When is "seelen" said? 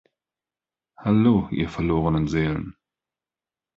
2.27-2.75